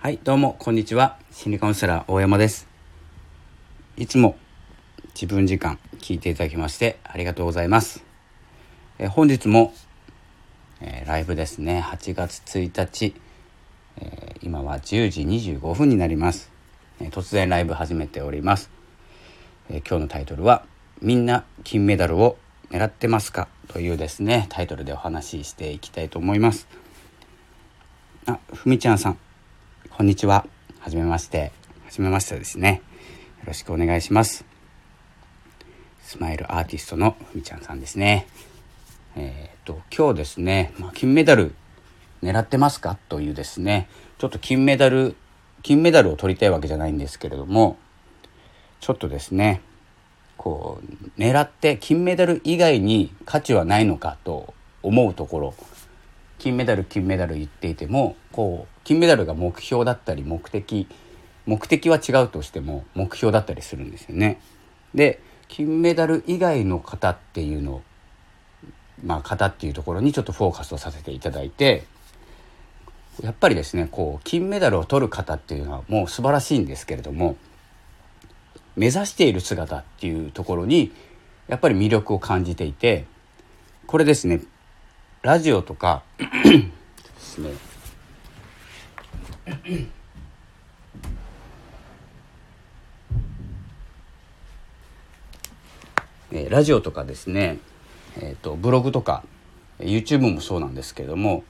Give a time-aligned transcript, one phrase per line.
[0.00, 1.18] はい、どうも、こんにちは。
[1.32, 2.68] 心理カウンセラー大山です。
[3.96, 4.36] いつも
[5.12, 8.04] 自分時間聞いていただきましてありがとうございます。
[9.00, 9.74] え本日も、
[10.80, 13.12] えーライブですね、8月1日、
[13.96, 16.52] えー今は10時25分になります。
[17.00, 18.70] えー突然ライブ始めております。
[19.68, 20.64] え今日のタイトルは
[21.02, 22.38] 「みんな金メダルを
[22.70, 26.68] 狙ってますか?」というですねタイトルでお話ししていきたいと思います。
[28.26, 29.18] あ、ふみちゃんさん、
[29.98, 30.46] こんにちは。
[30.78, 31.50] はじめまして。
[31.84, 32.82] はじめましてですね。
[33.40, 34.44] よろしくお願いします。
[36.02, 38.28] スマイルアーティストのふみちゃんさんですね。
[39.16, 41.52] えっ、と、今日ですね、まあ、金メダル
[42.22, 42.96] 狙ってますか？
[43.08, 45.16] というですね、ちょっと金メダル、
[45.62, 47.76] 金メダルを取りたいわけじゃないんですけれども、
[48.78, 49.62] ちょっとですね、
[50.36, 55.54] こう、狙って金メダル以外に価値はないのかと思うところ、
[56.38, 60.88] 金メダル金メダル言っていてもこう金メダルが目標だったり目的
[61.44, 64.40] 目的は違うとしても目標だったりするんですよね。
[64.94, 67.82] で金メダル以外の方っていうの
[69.04, 71.84] まあ方っていうところにちょっとフォーカスをさせていただいて
[73.22, 77.36] やっぱりですねこう金メダルを取る方っていうのはもう素晴らしいんですけれども
[78.74, 80.92] 目指している姿っていうところに
[81.46, 83.04] やっぱり魅力を感じていて
[83.86, 84.40] これですね
[85.20, 87.67] ラジオとか ですね
[96.50, 97.58] ラジオとかですね、
[98.18, 99.24] えー、とブログとか
[99.78, 101.44] YouTube もそうなんですけれども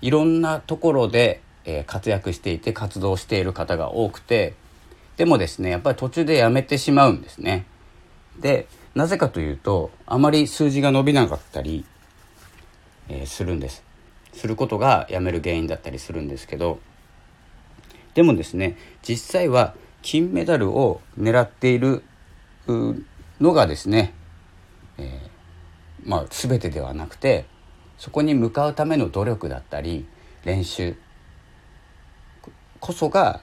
[0.00, 4.54] いろんなところで、えー活躍していて活動している方が多くて
[5.16, 7.66] でもですねやっぱり途中でやめてしまうんですね。
[8.38, 11.84] でなぜかというとあまり数字が伸びなかったり
[13.08, 13.84] えーするんです
[14.32, 16.80] することがやめる原因だったりするんですけど
[18.14, 22.02] でもですね実際は金メダルを狙っている
[23.40, 24.14] のがですね、
[24.98, 25.32] えー
[26.04, 27.46] まあ全てではなくて
[27.98, 30.06] そこに向かうための努力だったり
[30.44, 30.96] 練習
[32.80, 33.40] こそが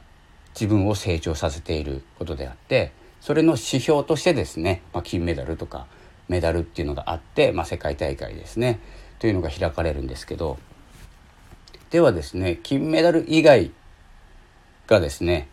[0.53, 2.91] 自分を成長させていることであって
[3.21, 5.87] それの指標としてですね、まあ、金メダルとか
[6.27, 8.79] メダルっていうのがあって、まあ、世界大会ですね
[9.19, 10.57] というのが開かれるんですけど
[11.89, 13.71] ではですね金メダル以外
[14.89, 15.47] がですね、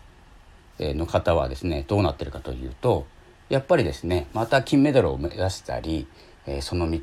[0.79, 3.07] えの方はですねどうなってるかというと
[3.49, 6.07] やっぱりですねまた金メダルを目指したり、
[6.45, 6.99] えその道、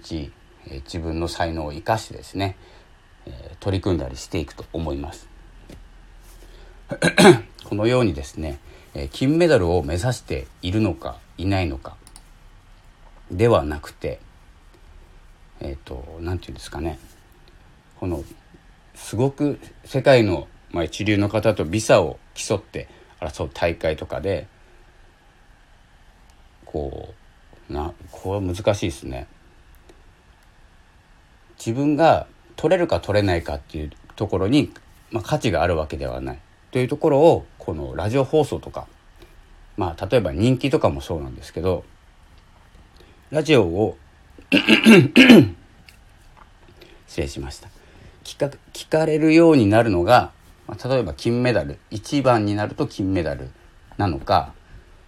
[0.67, 2.57] え自分の才能を生かしてですね、
[3.27, 5.29] え取り組んだりしていくと思います。
[7.65, 8.59] このようにですね、
[8.95, 11.97] え金メダルを目指しているのかいないのか
[13.31, 14.21] ではなくて
[15.61, 16.99] えっ、と何て言うんですかね
[17.99, 18.23] この
[18.95, 22.89] すごく世界の、まあ、一流の方とビザを競って
[23.21, 24.49] 争う大会とかで
[26.65, 27.15] こ
[27.71, 29.29] うなこれは難しいですね。
[31.65, 32.27] 自分が
[32.57, 34.73] 取れるか取れないかっていうところに、
[35.13, 36.41] まあ、価値があるわけではない
[36.73, 38.89] というところをこのラジオ放送とか、
[39.77, 41.85] まあ、例えば人気とかもそうなんですけど
[43.31, 43.97] ラジオを
[47.07, 47.69] 失礼しました
[48.25, 50.33] 聞か聞かれるようになるのが、
[50.67, 53.51] まあ、例えば金メダル1番になると金メダル
[53.97, 54.55] なのか、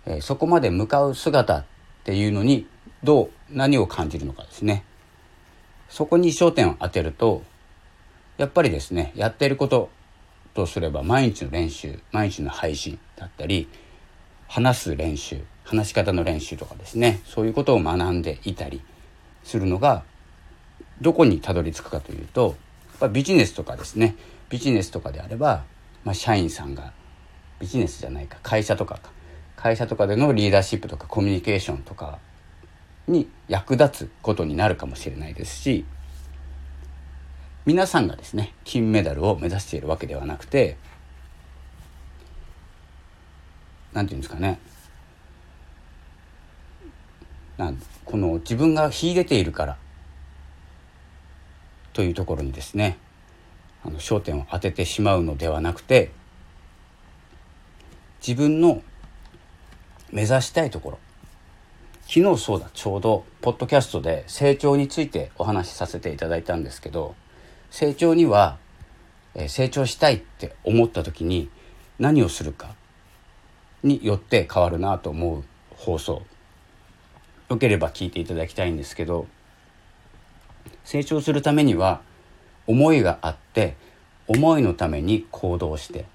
[0.04, 1.64] えーそこまで向かう姿っ
[2.04, 2.66] ていうのに
[3.02, 4.84] どう何を感じるのかですね。
[5.88, 7.42] そこに焦点を当てると
[8.38, 9.88] やっぱりですねやっていること
[10.54, 13.68] とすれば毎日の練習毎日の配信だったり
[14.48, 18.82] 話す練習話し方の練習とかですねそういうことを学んでいたり
[19.42, 20.04] するのが
[21.00, 22.56] どこにたどり着くかというと
[22.90, 24.16] やっぱビジネスとかですね。
[24.48, 25.64] ビジネスとかであれば、
[26.04, 26.92] まあ、社員さんが
[27.58, 29.00] ビジネスじゃないか会社とか
[29.56, 32.18] 会社とかでのリーダーシップとかコミュニケーションとか
[33.08, 35.84] に役立つことになるかもしれないですし
[37.64, 40.76] 皆さんがですね金メダルを目指しているわけではなくて
[43.92, 44.58] なんていうんですかね。
[47.56, 49.78] なんこの自分が秀でているから
[51.94, 52.98] というところにですね
[53.86, 56.10] あの焦点を当ててしまうのではなくて
[58.26, 58.82] 自分の
[60.10, 60.98] 目指したいところ
[62.08, 67.14] 昨日そうだちょうどポッドキャストで成長についてお話しさせていただいたんですけど
[67.70, 68.58] 成長には、
[69.34, 71.50] え成長したいって思った時に
[71.98, 72.74] 何をするか
[73.82, 76.22] によって変わるなと思う放送
[77.50, 79.26] よければ聞いていただきたいんですけど
[80.84, 82.00] 成長するためには
[82.66, 83.76] 思いがあって
[84.26, 86.06] 思いのために行動して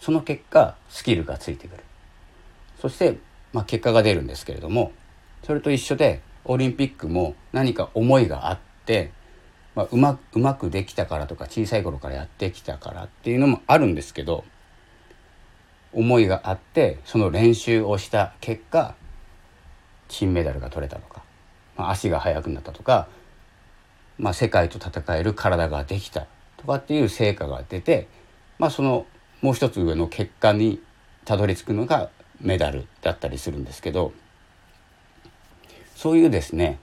[0.00, 1.82] その結果スキルがついてくる。
[2.80, 3.16] そして、
[3.52, 4.92] まあ、結果が出るんですけれども
[5.42, 9.12] それと一緒でオリンピックも何か思いがあって、
[9.74, 14.44] まあ、うまうまくできたからとか小さい頃からやってきたからっていうのもあるんですけど
[15.94, 18.94] 思いがあってその練習をした結果
[20.08, 21.22] 金メダルが取れたとか、
[21.76, 23.08] まあ、足が速くなったとか、
[24.18, 26.26] まあ、世界と戦える体ができた
[26.56, 28.08] とかっていう成果が出て、
[28.58, 29.06] まあ、その
[29.42, 30.80] もう一つ上の結果に
[31.24, 34.12] たどり着くのがメダルだったりするんですけど
[35.94, 36.78] そういうですね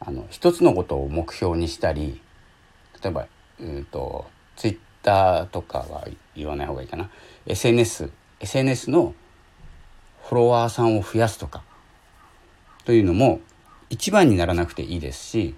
[0.00, 2.20] あの一つのことを目標にしたり
[3.02, 3.26] 例えば、
[3.60, 4.26] うんと、
[4.56, 7.10] ツイッターとかは言わない方がいいかな。
[7.46, 8.10] SNS
[8.40, 9.14] SNS の
[10.24, 11.62] フォロワーさんを増やすとか
[12.84, 13.40] というのも
[13.90, 15.54] 一番にならなくていいですし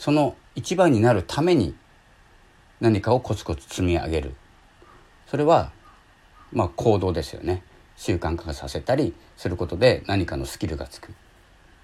[0.00, 1.74] その一番になるために
[2.80, 4.34] 何かをコツコツ積み上げる。
[5.26, 5.72] それは
[6.54, 7.62] まあ行動ですよね。
[7.98, 11.12] 習慣化させたりすることで何かのスキルがつく。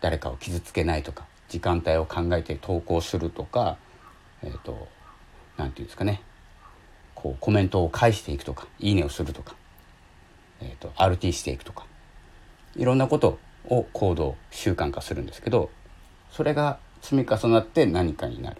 [0.01, 3.77] 誰かを傷つけないとか時間帯を考えて投稿するとか
[4.43, 4.89] えっ、ー、と
[5.59, 6.23] 何て言うんですかね。
[7.15, 9.57] こうコメントを返していくとかいいねをするとか、
[10.63, 11.85] えーと、と RT していくとか
[12.77, 15.69] いろんなことを行動習慣化するんですけど
[16.31, 18.57] それが積み重なって何かになる。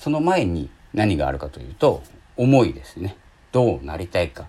[0.00, 2.02] その前に何があるかというと
[2.36, 3.16] 思いですね。
[3.52, 4.48] どうなりたいか。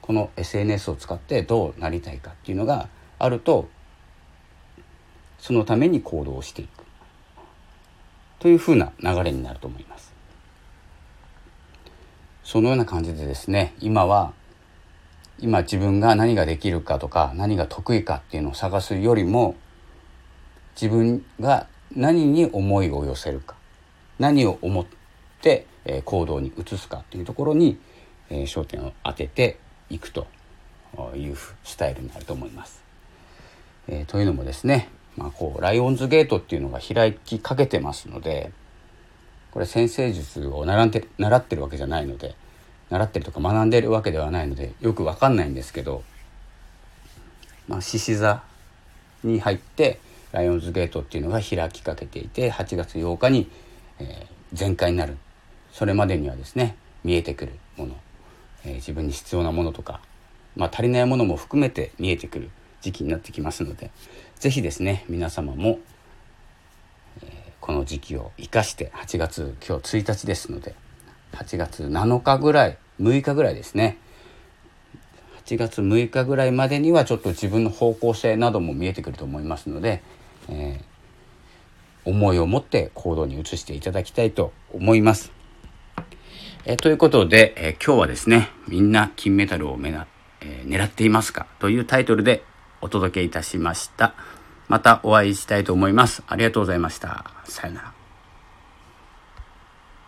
[0.00, 3.68] この SNS を使ってどうなりたいかっていうのがあると
[5.38, 6.84] そのために行動していく。
[8.38, 10.10] というふうな流れになると思います。
[12.44, 14.32] そのような感じでですね今は
[15.38, 19.54] 今自分が何ができるかとか何が得意かっていうのを探すよりも
[20.80, 23.56] 自分が何に思いを寄せるか
[24.18, 24.86] 何を思っ
[25.40, 25.66] て
[26.04, 27.78] 行動に移すかっていうところに
[28.30, 29.58] 焦点を当てて
[29.90, 30.26] いくと
[31.14, 32.82] いうスタイルになると思います。
[33.88, 38.50] え、というのもですね、まあ、こうライオンズゲートっていうのが開きかけてますので
[39.52, 42.34] これ先生術を習って習ってるわけじゃないので
[42.90, 46.02] 習ってるとか学んでるわけではないのでよく分かんないんですけど
[47.68, 48.42] まあ獅子座
[49.22, 50.00] に入って
[50.34, 53.48] ライオンズゲートっていうのが開きかけていて8月8日に、
[53.98, 55.16] えー、全開になる。
[55.72, 57.96] それまでにはですね見えてくるもの
[58.64, 60.00] えー、自分に必要なものとか、
[60.56, 62.50] まあ、足りないものも含めて見えてくる
[62.80, 63.90] 時期になってきますので
[64.36, 65.78] 是非ですね皆様も、
[67.22, 70.74] えー、この時期を生かして8月今日1日ですので
[71.32, 73.98] 8月7日ぐらい6日ぐらいですね
[75.44, 80.02] 8月6日ぐらいまでにはちょっと自分の方向性なども見えてくると思いますので、
[80.48, 85.32] えー、思いを持って行動に移していただきたいと思います。
[86.66, 90.06] えということで、え今日はですね、みんな金メダルを目な、
[90.40, 92.42] え、狙っていますかというタイトルで
[92.80, 94.14] お届けいたしました。
[94.68, 96.22] またお会いしたいと思います。
[96.26, 97.24] ありがとうございました。
[97.44, 97.93] さよなら。